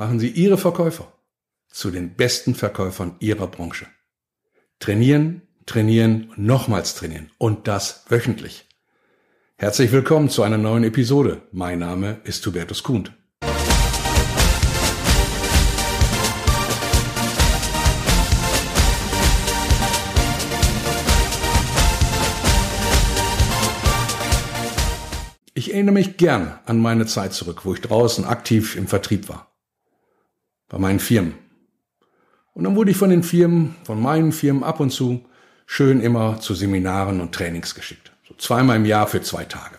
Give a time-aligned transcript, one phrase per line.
[0.00, 1.12] machen Sie Ihre Verkäufer
[1.68, 3.86] zu den besten Verkäufern Ihrer Branche.
[4.78, 8.66] Trainieren, trainieren, nochmals trainieren und das wöchentlich.
[9.58, 11.42] Herzlich willkommen zu einer neuen Episode.
[11.52, 13.10] Mein Name ist Hubertus Kuhn.
[25.52, 29.49] Ich erinnere mich gern an meine Zeit zurück, wo ich draußen aktiv im Vertrieb war.
[30.70, 31.34] Bei meinen Firmen.
[32.54, 35.24] Und dann wurde ich von den Firmen, von meinen Firmen ab und zu
[35.66, 38.12] schön immer zu Seminaren und Trainings geschickt.
[38.26, 39.76] So zweimal im Jahr für zwei Tage.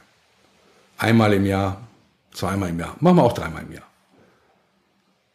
[0.98, 1.82] Einmal im Jahr,
[2.34, 2.96] zweimal im Jahr.
[3.00, 3.88] Machen wir auch dreimal im Jahr.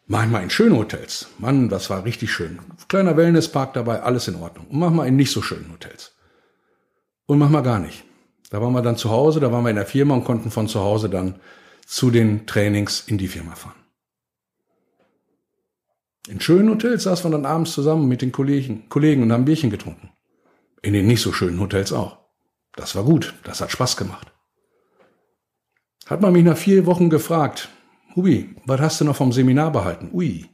[0.06, 1.28] Manchmal in schönen Hotels.
[1.38, 2.60] Mann, das war richtig schön.
[2.88, 4.66] Kleiner Wellnesspark dabei, alles in Ordnung.
[4.68, 6.14] Und manchmal in nicht so schönen Hotels.
[7.26, 8.04] Und manchmal gar nicht.
[8.50, 10.68] Da waren wir dann zu Hause, da waren wir in der Firma und konnten von
[10.68, 11.40] zu Hause dann
[11.84, 13.85] zu den Trainings in die Firma fahren.
[16.28, 19.70] In schönen Hotels saßen wir dann abends zusammen mit den Kollegen, Kollegen und haben Bierchen
[19.70, 20.10] getrunken.
[20.82, 22.18] In den nicht so schönen Hotels auch.
[22.72, 24.32] Das war gut, das hat Spaß gemacht.
[26.06, 27.68] Hat man mich nach vier Wochen gefragt,
[28.14, 30.10] Hubi, was hast du noch vom Seminar behalten?
[30.12, 30.48] Ui.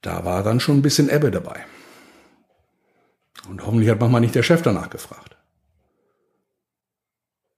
[0.00, 1.64] Da war dann schon ein bisschen Ebbe dabei.
[3.48, 5.36] Und hoffentlich hat manchmal nicht der Chef danach gefragt.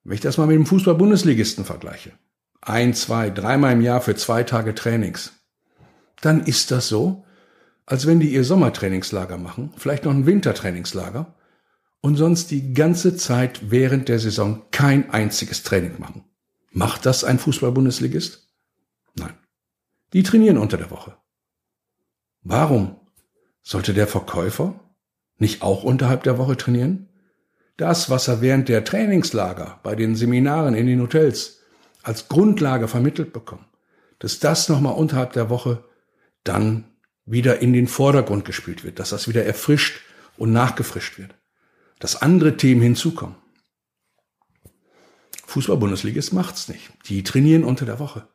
[0.05, 2.12] Wenn ich das mal mit dem Fußball-Bundesligisten vergleiche,
[2.62, 5.39] ein, zwei, dreimal im Jahr für zwei Tage Trainings,
[6.21, 7.25] dann ist das so,
[7.87, 11.35] als wenn die ihr Sommertrainingslager machen, vielleicht noch ein Wintertrainingslager
[12.01, 16.25] und sonst die ganze Zeit während der Saison kein einziges Training machen.
[16.73, 18.48] Macht das ein Fußball-Bundesligist?
[19.17, 19.35] Nein.
[20.13, 21.17] Die trainieren unter der Woche.
[22.43, 22.97] Warum
[23.63, 24.81] sollte der Verkäufer
[25.39, 27.11] nicht auch unterhalb der Woche trainieren?
[27.81, 31.61] das, was er während der Trainingslager bei den Seminaren in den Hotels
[32.03, 33.65] als Grundlage vermittelt bekommt,
[34.19, 35.85] dass das nochmal unterhalb der Woche
[36.44, 36.84] dann
[37.27, 40.00] wieder in den Vordergrund gespielt wird, dass das wieder erfrischt
[40.36, 41.34] und nachgefrischt wird,
[41.98, 43.36] dass andere Themen hinzukommen.
[45.46, 46.90] Fußball-Bundesligist macht's nicht.
[47.06, 48.29] Die trainieren unter der Woche.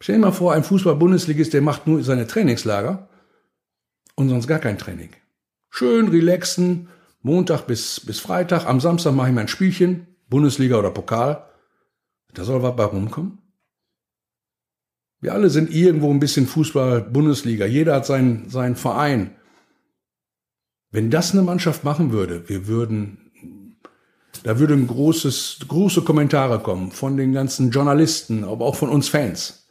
[0.00, 3.08] Stell dir mal vor, ein Fußball-Bundesligist, der macht nur seine Trainingslager
[4.14, 5.10] und sonst gar kein Training.
[5.70, 6.88] Schön relaxen,
[7.22, 8.66] Montag bis, bis Freitag.
[8.66, 11.44] Am Samstag mache ich mein Spielchen, Bundesliga oder Pokal.
[12.34, 13.38] Da soll was bei rumkommen.
[15.20, 17.66] Wir alle sind irgendwo ein bisschen Fußball, Bundesliga.
[17.66, 19.36] Jeder hat seinen, seinen Verein.
[20.90, 23.80] Wenn das eine Mannschaft machen würde, wir würden,
[24.44, 29.68] da würden großes, große Kommentare kommen von den ganzen Journalisten, aber auch von uns Fans.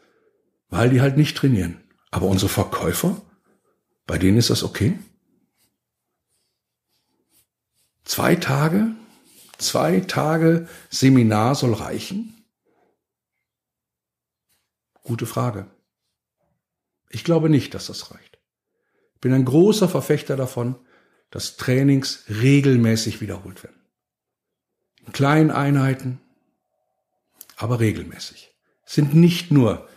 [0.69, 1.81] Weil die halt nicht trainieren.
[2.11, 3.21] Aber unsere Verkäufer,
[4.07, 4.99] bei denen ist das okay?
[8.03, 8.91] Zwei Tage,
[9.57, 12.34] zwei Tage Seminar soll reichen?
[15.05, 15.67] Gute Frage.
[17.09, 18.39] Ich glaube nicht, dass das reicht.
[19.13, 20.75] Ich bin ein großer Verfechter davon,
[21.29, 23.79] dass Trainings regelmäßig wiederholt werden.
[25.05, 26.19] In kleinen Einheiten,
[27.55, 28.55] aber regelmäßig.
[28.83, 29.87] Es sind nicht nur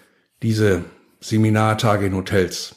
[0.43, 0.85] diese
[1.21, 2.77] Seminartage in Hotels,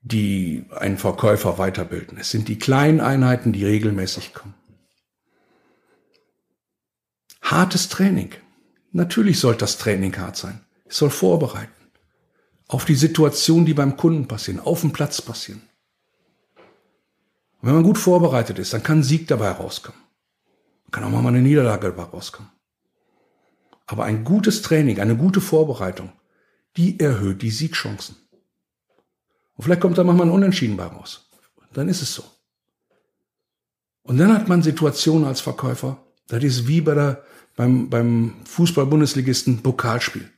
[0.00, 2.16] die einen Verkäufer weiterbilden.
[2.16, 4.54] Es sind die kleinen Einheiten, die regelmäßig kommen.
[7.42, 8.32] Hartes Training.
[8.92, 10.63] Natürlich soll das Training hart sein.
[10.84, 11.72] Es soll vorbereiten.
[12.68, 15.62] Auf die Situation, die beim Kunden passieren, auf dem Platz passieren.
[17.60, 20.00] Und wenn man gut vorbereitet ist, dann kann ein Sieg dabei rauskommen.
[20.90, 22.50] Kann auch mal eine Niederlage dabei rauskommen.
[23.86, 26.12] Aber ein gutes Training, eine gute Vorbereitung,
[26.76, 28.16] die erhöht die Siegchancen.
[29.56, 31.28] Und vielleicht kommt da manchmal ein Unentschieden bei raus.
[31.72, 32.24] Dann ist es so.
[34.02, 37.24] Und dann hat man Situationen als Verkäufer, das ist wie bei der,
[37.56, 40.30] beim, beim Fußball-Bundesligisten Pokalspiel.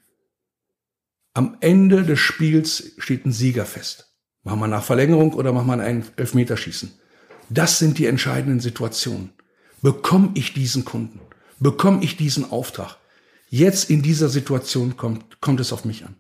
[1.36, 4.10] Am Ende des Spiels steht ein Sieger fest.
[4.42, 6.92] Machen wir nach Verlängerung oder machen wir ein Elfmeterschießen?
[7.50, 9.34] Das sind die entscheidenden Situationen.
[9.82, 11.20] Bekomme ich diesen Kunden?
[11.58, 12.96] Bekomme ich diesen Auftrag?
[13.50, 16.16] Jetzt in dieser Situation kommt, kommt es auf mich an.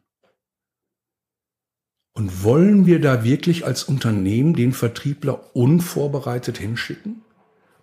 [2.12, 7.22] Und wollen wir da wirklich als Unternehmen den Vertriebler unvorbereitet hinschicken?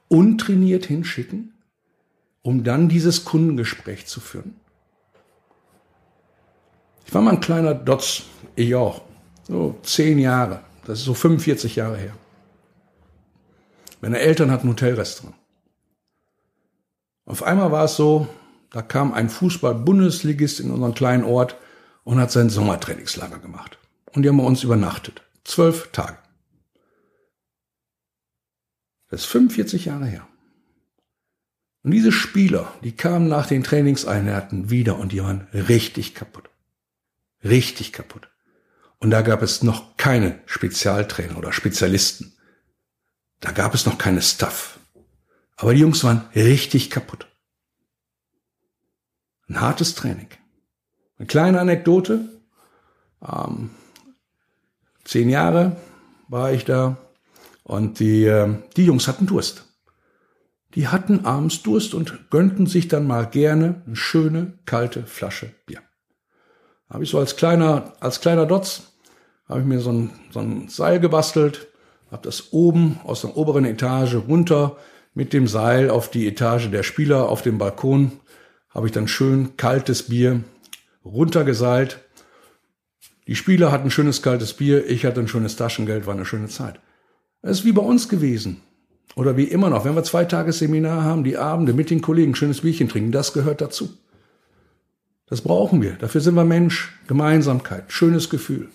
[0.07, 1.56] Untrainiert hinschicken?
[2.44, 4.53] Um dann dieses Kundengespräch zu führen?
[7.05, 8.23] Ich war mal ein kleiner Dotz,
[8.55, 9.01] ich auch.
[9.44, 10.61] So zehn Jahre.
[10.85, 12.13] Das ist so 45 Jahre her.
[14.01, 15.35] Meine Eltern hatten ein Hotelrestaurant.
[17.25, 18.27] Auf einmal war es so,
[18.69, 21.55] da kam ein Fußball-Bundesligist in unseren kleinen Ort
[22.03, 23.77] und hat sein Sommertrainingslager gemacht.
[24.11, 25.21] Und die haben bei uns übernachtet.
[25.44, 26.17] Zwölf Tage.
[29.09, 30.27] Das ist 45 Jahre her.
[31.83, 36.50] Und diese Spieler, die kamen nach den Trainingseinheiten wieder und die waren richtig kaputt.
[37.43, 38.29] Richtig kaputt.
[38.99, 42.37] Und da gab es noch keine Spezialtrainer oder Spezialisten.
[43.41, 44.79] Da gab es noch keine Stuff.
[45.57, 47.27] Aber die Jungs waren richtig kaputt.
[49.49, 50.29] Ein hartes Training.
[51.17, 52.29] Eine kleine Anekdote.
[53.21, 53.71] Ähm,
[55.03, 55.75] zehn Jahre
[56.29, 56.97] war ich da
[57.63, 59.65] und die, äh, die Jungs hatten Durst.
[60.75, 65.81] Die hatten abends Durst und gönnten sich dann mal gerne eine schöne, kalte Flasche Bier.
[66.93, 68.83] Habe ich so als kleiner, als kleiner Dotz,
[69.49, 71.67] habe ich mir so ein, so ein Seil gebastelt,
[72.11, 74.77] habe das oben aus der oberen Etage runter
[75.15, 78.11] mit dem Seil auf die Etage der Spieler auf dem Balkon,
[78.69, 80.43] habe ich dann schön kaltes Bier
[81.03, 81.99] runtergeseilt.
[83.25, 86.79] Die Spieler hatten schönes kaltes Bier, ich hatte ein schönes Taschengeld, war eine schöne Zeit.
[87.41, 88.61] Es ist wie bei uns gewesen.
[89.15, 92.35] Oder wie immer noch, wenn wir zwei Tage Seminar haben, die Abende mit den Kollegen
[92.35, 93.97] schönes Bierchen trinken, das gehört dazu.
[95.27, 95.93] Das brauchen wir.
[95.93, 96.93] Dafür sind wir Mensch.
[97.07, 98.69] Gemeinsamkeit, schönes Gefühl.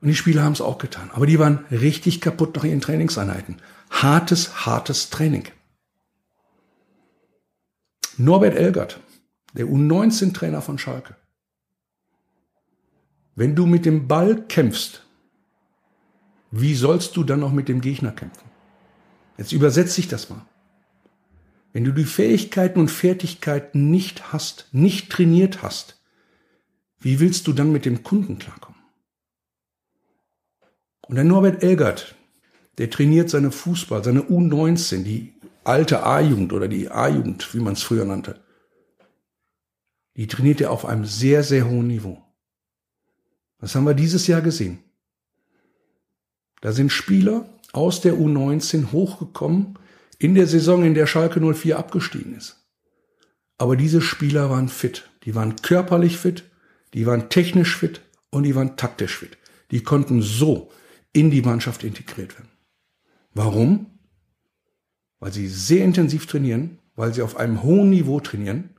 [0.00, 1.10] Und die Spieler haben es auch getan.
[1.12, 3.58] Aber die waren richtig kaputt nach ihren Trainingseinheiten.
[3.90, 5.44] Hartes, hartes Training.
[8.16, 9.00] Norbert Elgert,
[9.54, 11.16] der U19-Trainer von Schalke.
[13.34, 15.02] Wenn du mit dem Ball kämpfst,
[16.50, 18.50] wie sollst du dann noch mit dem Gegner kämpfen?
[19.38, 20.44] Jetzt übersetze ich das mal.
[21.72, 26.00] Wenn du die Fähigkeiten und Fertigkeiten nicht hast, nicht trainiert hast,
[27.00, 28.80] wie willst du dann mit dem Kunden klarkommen?
[31.08, 32.14] Und der Norbert Elgert,
[32.78, 35.34] der trainiert seine Fußball, seine U19, die
[35.64, 38.40] alte A-Jugend oder die A-Jugend, wie man es früher nannte.
[40.16, 42.22] Die trainiert er auf einem sehr, sehr hohen Niveau.
[43.58, 44.78] Das haben wir dieses Jahr gesehen.
[46.60, 49.78] Da sind Spieler aus der U19 hochgekommen
[50.22, 52.64] in der Saison, in der Schalke 04 abgestiegen ist.
[53.58, 55.10] Aber diese Spieler waren fit.
[55.24, 56.44] Die waren körperlich fit,
[56.94, 59.36] die waren technisch fit und die waren taktisch fit.
[59.72, 60.70] Die konnten so
[61.12, 62.50] in die Mannschaft integriert werden.
[63.34, 63.86] Warum?
[65.18, 68.70] Weil sie sehr intensiv trainieren, weil sie auf einem hohen Niveau trainieren.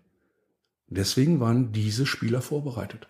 [0.88, 3.07] Deswegen waren diese Spieler vorbereitet.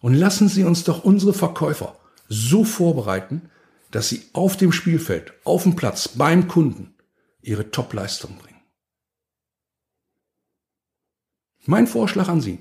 [0.00, 1.96] Und lassen Sie uns doch unsere Verkäufer
[2.28, 3.42] so vorbereiten,
[3.90, 6.91] dass sie auf dem Spielfeld, auf dem Platz, beim Kunden
[7.42, 8.60] ihre Topleistung bringen.
[11.64, 12.58] Mein Vorschlag an Sie.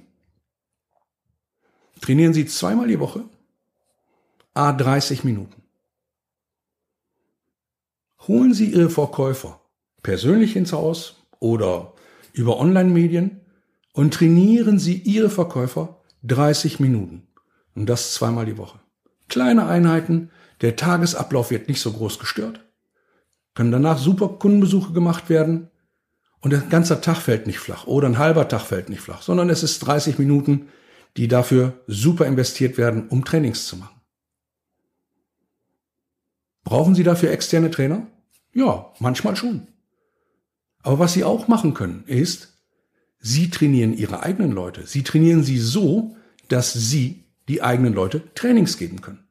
[2.01, 3.24] Trainieren Sie zweimal die Woche,
[4.54, 5.62] a 30 Minuten.
[8.28, 9.62] Holen Sie Ihre Verkäufer
[10.04, 11.94] persönlich ins Haus oder
[12.33, 13.42] über Online-Medien
[13.94, 17.28] und trainieren Sie Ihre Verkäufer 30 Minuten.
[17.74, 18.80] Und das zweimal die Woche.
[19.30, 20.30] Kleine Einheiten,
[20.62, 22.63] der Tagesablauf wird nicht so groß gestört.
[23.53, 25.69] Können danach super Kundenbesuche gemacht werden.
[26.39, 29.50] Und ein ganzer Tag fällt nicht flach oder ein halber Tag fällt nicht flach, sondern
[29.50, 30.69] es ist 30 Minuten,
[31.18, 34.01] die dafür super investiert werden, um Trainings zu machen.
[36.63, 38.07] Brauchen Sie dafür externe Trainer?
[38.53, 39.68] Ja, manchmal schon.
[40.83, 42.57] Aber was Sie auch machen können, ist,
[43.19, 44.88] Sie trainieren Ihre eigenen Leute.
[44.88, 46.15] Sie trainieren sie so,
[46.47, 49.27] dass Sie die eigenen Leute Trainings geben können.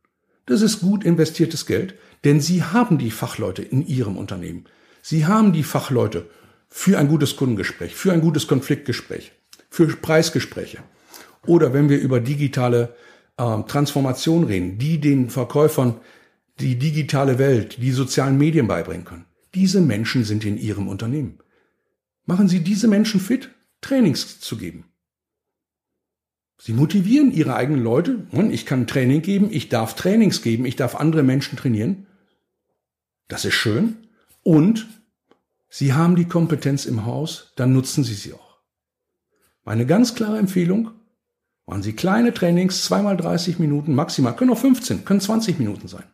[0.50, 1.94] Das ist gut investiertes Geld,
[2.24, 4.64] denn Sie haben die Fachleute in Ihrem Unternehmen.
[5.00, 6.28] Sie haben die Fachleute
[6.68, 9.30] für ein gutes Kundengespräch, für ein gutes Konfliktgespräch,
[9.68, 10.78] für Preisgespräche.
[11.46, 12.96] Oder wenn wir über digitale
[13.36, 16.00] äh, Transformation reden, die den Verkäufern
[16.58, 19.26] die digitale Welt, die sozialen Medien beibringen können.
[19.54, 21.38] Diese Menschen sind in Ihrem Unternehmen.
[22.26, 23.50] Machen Sie diese Menschen fit,
[23.82, 24.89] Trainings zu geben.
[26.62, 28.26] Sie motivieren ihre eigenen Leute.
[28.50, 32.06] Ich kann Training geben, ich darf Trainings geben, ich darf andere Menschen trainieren.
[33.28, 33.96] Das ist schön.
[34.42, 34.86] Und
[35.70, 38.58] Sie haben die Kompetenz im Haus, dann nutzen Sie sie auch.
[39.64, 40.90] Meine ganz klare Empfehlung,
[41.64, 46.04] machen Sie kleine Trainings, zweimal 30 Minuten maximal, können auch 15, können 20 Minuten sein.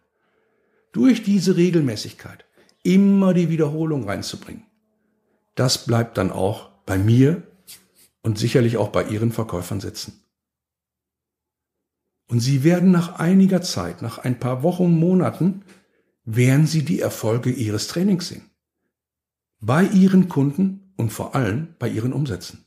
[0.93, 2.45] Durch diese Regelmäßigkeit
[2.85, 4.63] immer die Wiederholung reinzubringen.
[5.57, 7.43] Das bleibt dann auch bei mir
[8.23, 10.23] und sicherlich auch bei Ihren Verkäufern sitzen.
[12.29, 15.65] Und Sie werden nach einiger Zeit, nach ein paar Wochen, Monaten,
[16.25, 18.51] werden Sie die Erfolge Ihres Trainings sehen.
[19.61, 22.65] Bei Ihren Kunden und vor allem bei Ihren Umsätzen.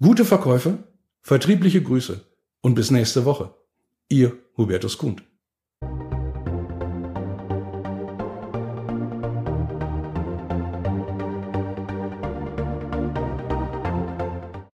[0.00, 0.84] Gute Verkäufe,
[1.22, 2.20] vertriebliche Grüße
[2.60, 3.54] und bis nächste Woche.
[4.08, 5.22] Ihr Hubertus Kund.